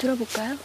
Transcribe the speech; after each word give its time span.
들어볼까요? 0.00 0.56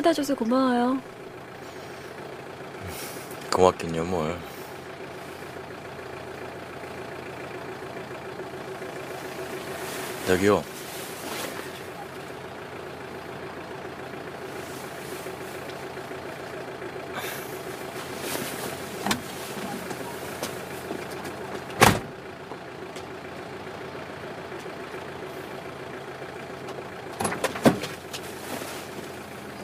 태워다 0.00 0.12
줘서 0.12 0.34
고마워요. 0.34 1.00
고맙긴요 3.52 4.04
뭘. 4.04 4.36
여기요. 10.28 10.69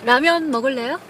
라면 0.07 0.53
먹을래요? 0.53 1.01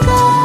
go. 0.00 0.35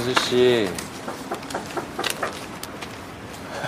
민수 0.00 0.14
씨. 0.24 0.68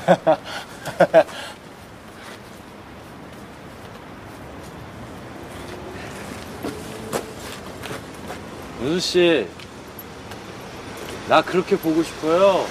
민수 8.81 9.01
씨, 9.01 9.47
나 11.29 11.42
그렇게 11.42 11.77
보고 11.77 12.03
싶어요. 12.03 12.66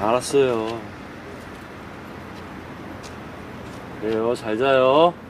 알았어요. 0.00 0.80
그래요, 4.00 4.34
잘 4.34 4.56
자요. 4.56 5.27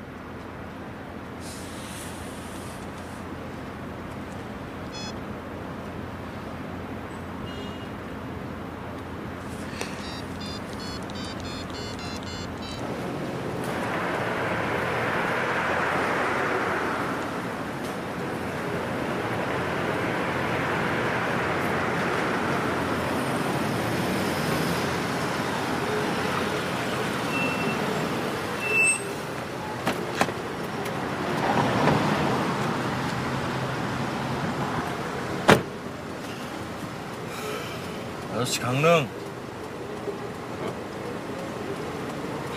강릉. 38.69 39.09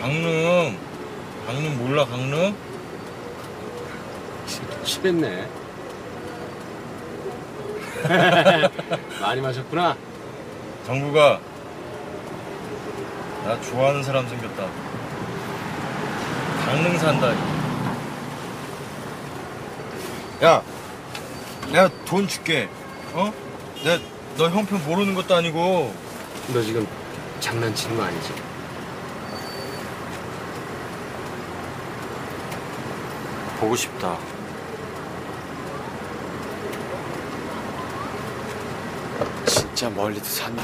강릉. 0.01 0.77
강릉 1.47 1.77
몰라 1.77 2.05
강릉? 2.05 2.53
취했네. 4.83 5.47
많이 9.21 9.39
마셨구나. 9.39 9.95
정국아 10.85 11.39
나 13.45 13.61
좋아하는 13.61 14.03
사람 14.03 14.27
생겼다. 14.27 14.67
강릉 16.65 16.97
산다. 16.97 17.33
야 20.43 20.61
내가 21.71 21.89
돈 22.03 22.27
줄게. 22.27 22.67
어? 23.13 23.31
내가 23.85 24.10
너 24.41 24.49
형편 24.49 24.83
모르는 24.85 25.13
것도 25.13 25.35
아니고 25.35 25.93
너 26.51 26.63
지금 26.63 26.87
장난치는 27.39 27.95
거 27.95 28.05
아니지? 28.05 28.33
보고 33.59 33.75
싶다. 33.75 34.17
진짜 39.45 39.91
멀리도 39.91 40.25
산다. 40.25 40.63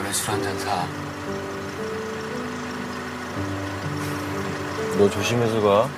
다음에 0.00 0.12
술 0.14 0.30
한 0.32 0.42
잔 0.42 0.58
사. 0.58 0.86
너 4.96 5.10
조심해서 5.10 5.60
가. 5.60 5.88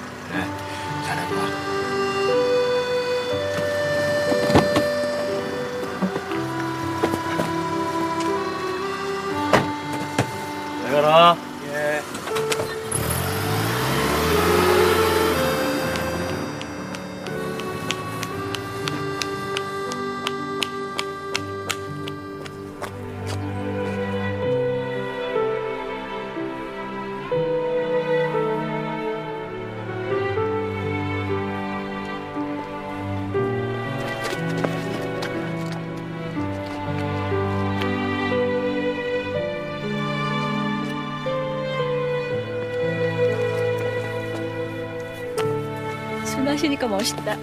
술 46.93 46.97
마시니까 46.97 46.97
멋있다. 46.97 47.37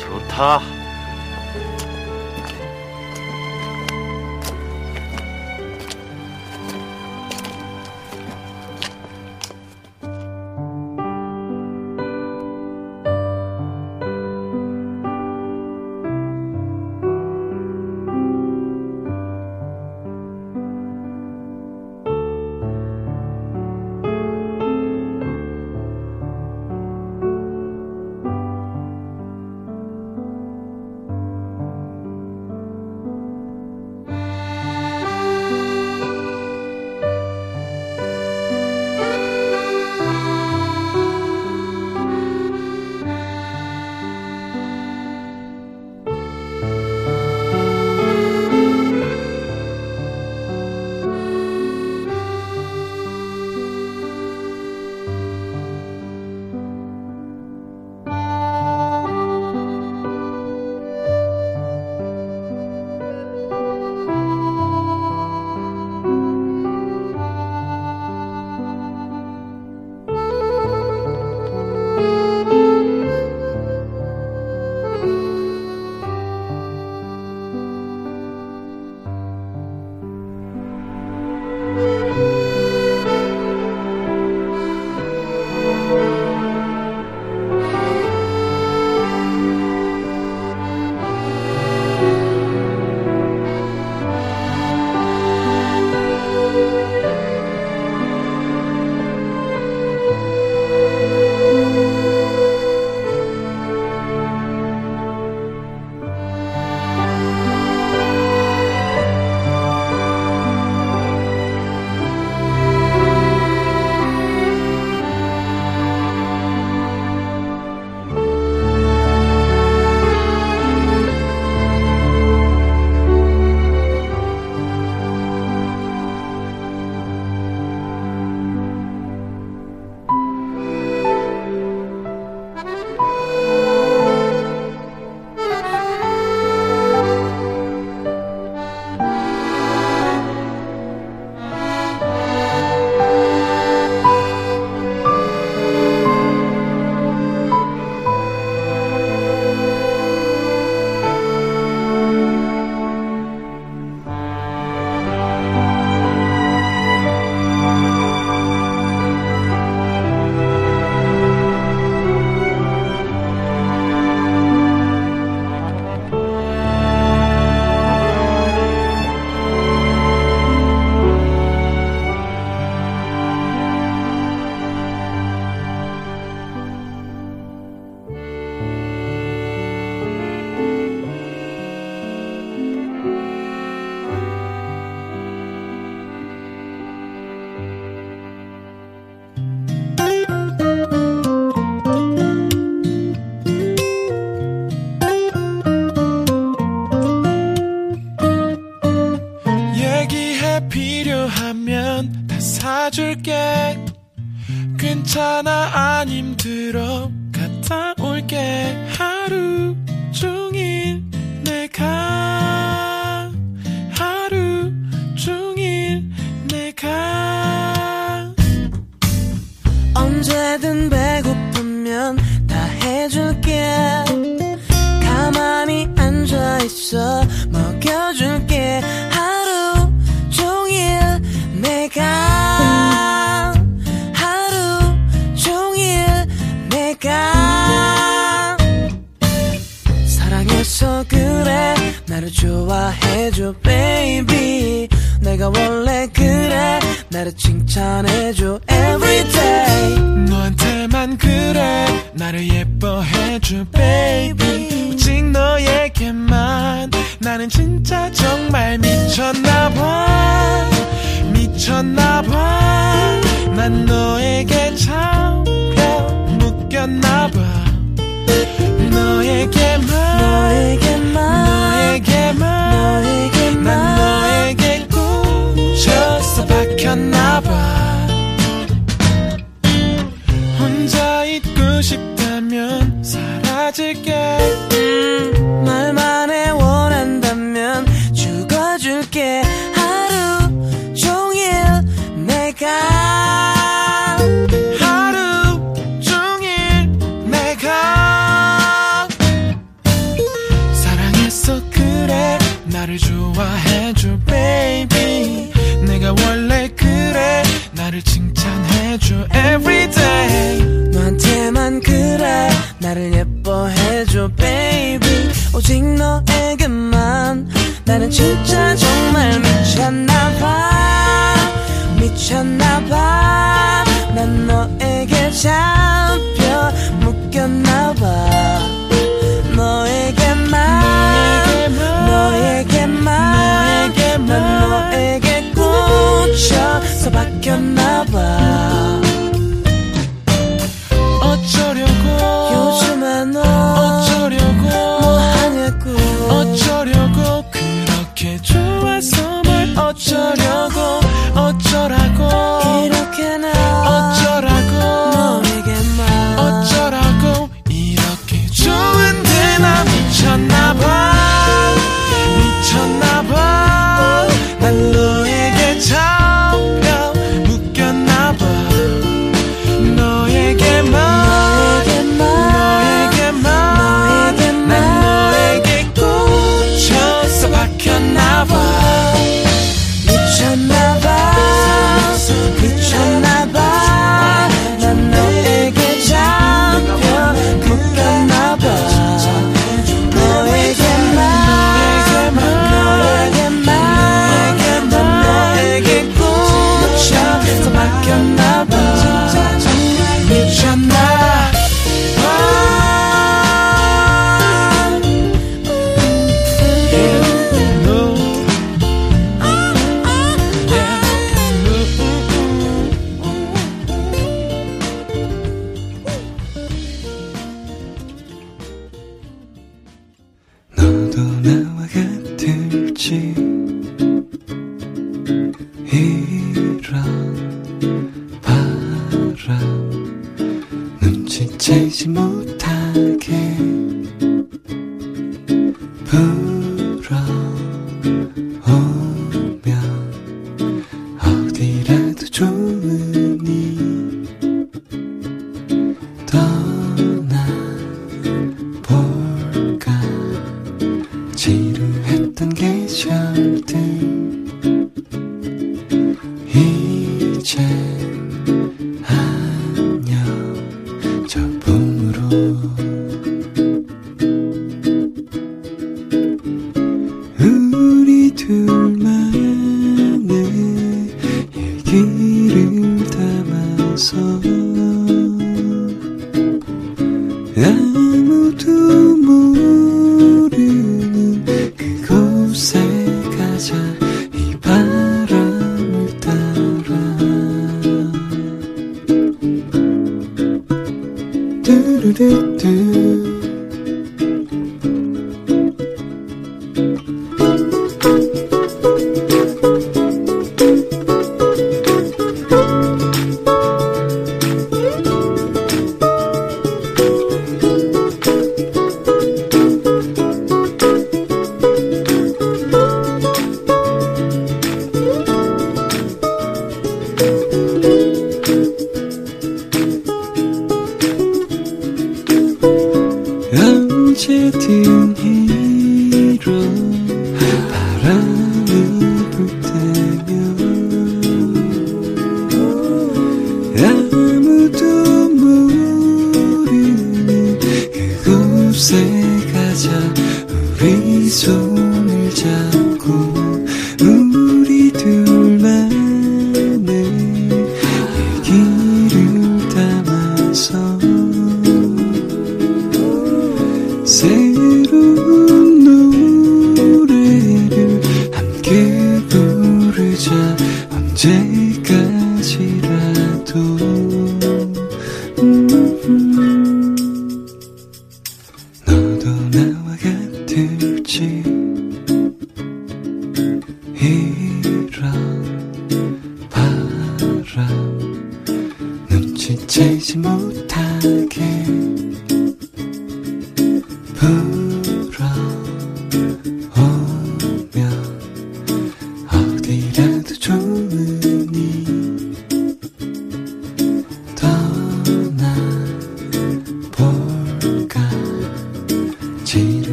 좋다. 0.00 0.71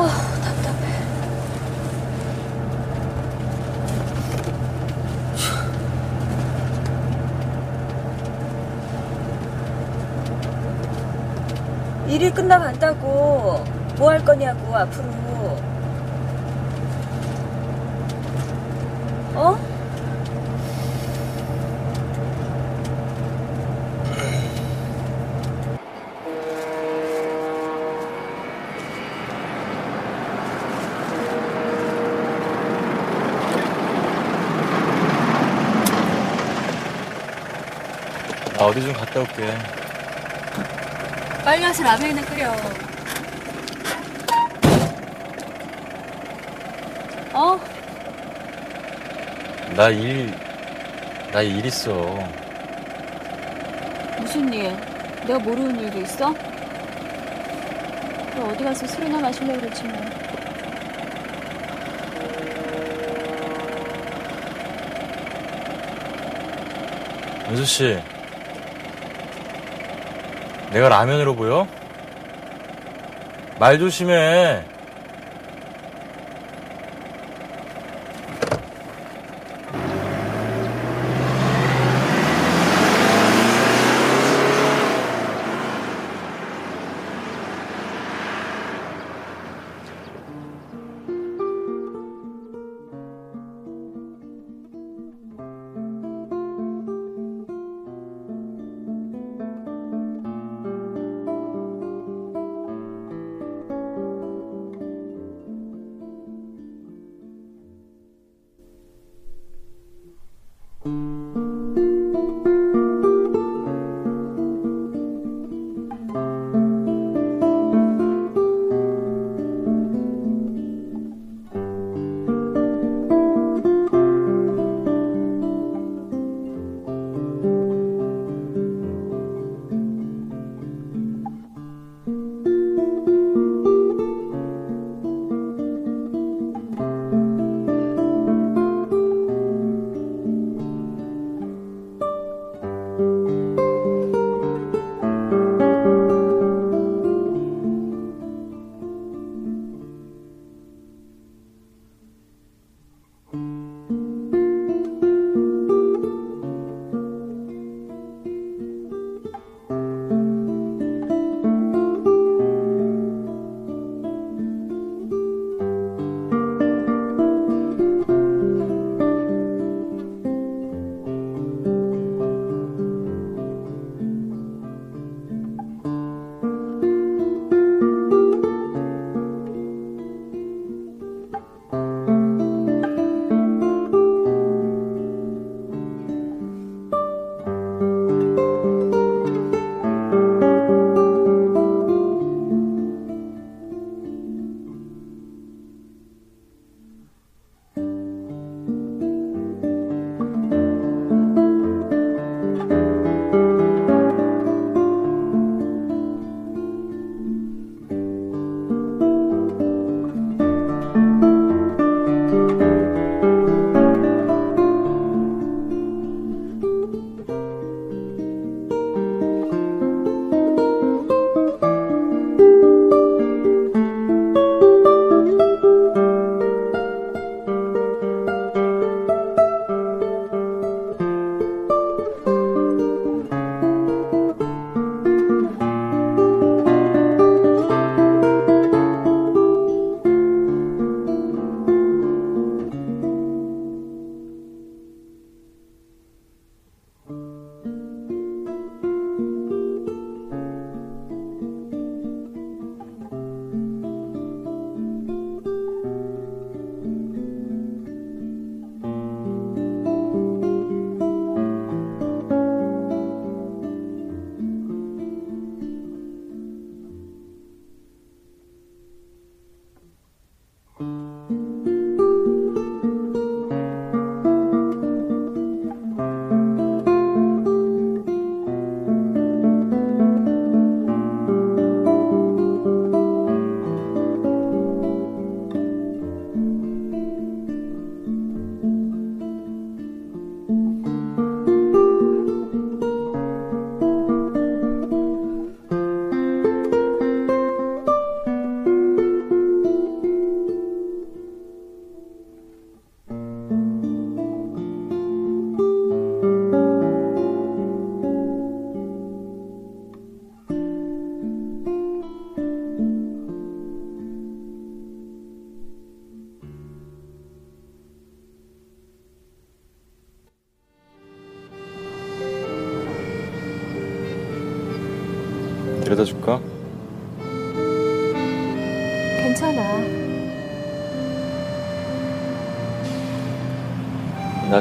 끝나가는데? 0.00 0.06
아, 0.06 0.40
답답해. 0.44 1.00
일이 12.08 12.30
끝나간다고. 12.30 13.64
뭐 13.98 14.10
할 14.10 14.24
거냐고, 14.24 14.74
앞으로. 14.74 15.04
어? 19.34 19.69
어디 38.70 38.80
좀 38.82 38.92
갔다 38.92 39.18
올게. 39.18 39.52
빨리 41.44 41.64
와서 41.64 41.82
라면이나 41.82 42.22
끓여. 42.22 42.52
어? 47.32 47.60
나 49.74 49.88
일, 49.88 50.32
나 51.32 51.42
일 51.42 51.66
있어. 51.66 51.90
무슨 54.20 54.52
일? 54.52 54.76
내가 55.26 55.40
모르는 55.40 55.80
일도 55.80 56.00
있어? 56.02 56.32
너 58.36 58.44
어디 58.52 58.62
가서 58.62 58.86
술이나 58.86 59.18
마시려고 59.18 59.58
그러지 59.58 59.82
뭐. 59.82 60.00
은수 67.48 67.64
씨. 67.64 67.98
내가 70.70 70.88
라면으로 70.88 71.34
보여? 71.34 71.66
말 73.58 73.78
조심해. 73.78 74.64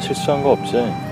실수한 0.09 0.41
거 0.41 0.53
없지? 0.53 1.08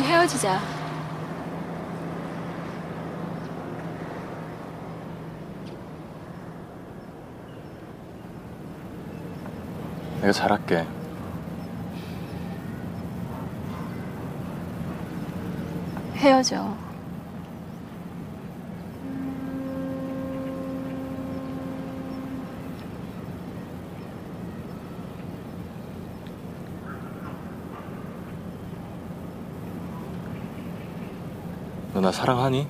우리 0.00 0.08
헤어지자. 0.08 0.58
내가 10.22 10.32
잘할게. 10.32 10.86
헤어져. 16.16 16.89
너 32.00 32.02
나 32.02 32.12
사랑하니? 32.12 32.66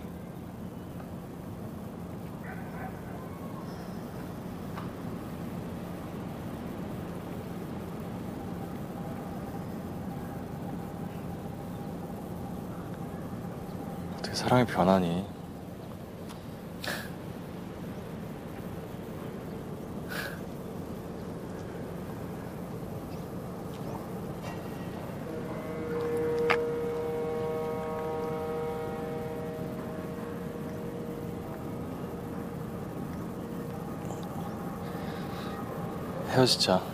어떻게 14.18 14.34
사랑이 14.34 14.64
변하니? 14.66 15.29
헤어지자. 36.41 36.89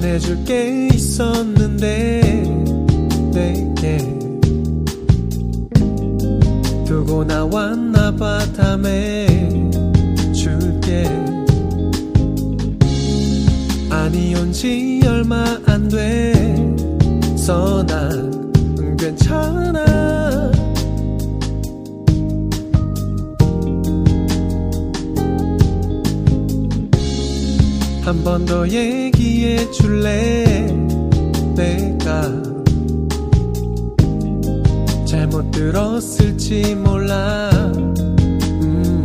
전해줄 0.00 0.44
게 0.44 0.88
있었는데 0.94 2.20
내게. 3.34 3.98
두고 6.86 7.22
나왔나 7.24 8.10
봐 8.16 8.38
다음에 8.56 9.26
줄게. 10.32 11.04
아니 13.90 14.34
온지 14.34 15.02
얼마 15.06 15.44
안 15.66 15.86
돼서 15.88 17.84
난 17.86 18.50
괜찮아. 18.96 19.84
한 28.02 28.24
번 28.24 28.44
더 28.44 28.66
얘기 28.68 29.09
해 29.60 29.70
줄래 29.70 30.44
내가 31.54 32.22
잘못 35.04 35.50
들었을지 35.50 36.74
몰라 36.76 37.50
음. 38.62 39.04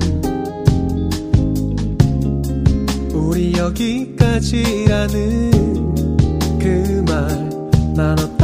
우리 3.14 3.54
여기까지라는 3.58 5.12
그말난어 6.58 8.35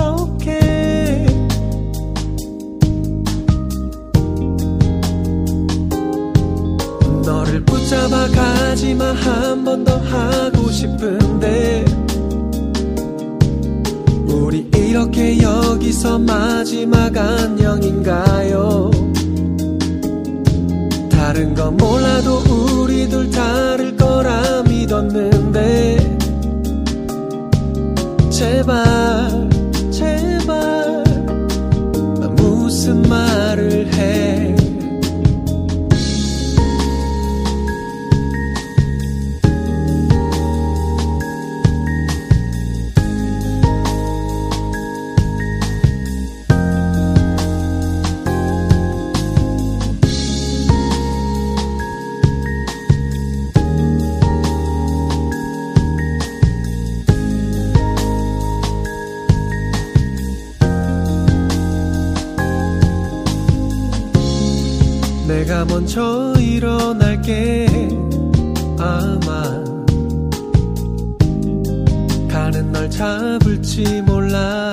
내가 65.42 65.66
먼저 65.66 66.36
일어날게. 66.40 67.66
아마 68.78 69.42
가는 72.30 72.72
널 72.72 72.88
잡을지 72.92 74.04
몰라. 74.04 74.72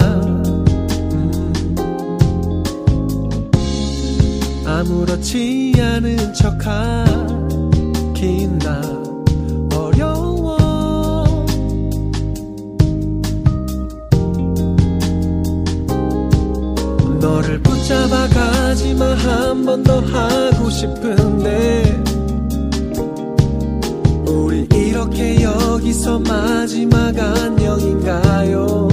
음. 1.12 1.74
아무렇지 4.66 5.72
않은 5.80 6.34
척하긴 6.34 7.08
나 8.58 8.82
어려워. 9.74 10.58
너를 17.20 17.58
붙잡아 17.62 18.28
가지마. 18.28 19.14
한 19.14 19.64
번 19.64 19.82
더 19.82 20.00
하고 20.00 20.57
싶은데 20.70 22.02
우리 24.26 24.66
이렇게 24.74 25.42
여기서 25.42 26.18
마지막 26.20 27.18
안녕인가요 27.18 28.87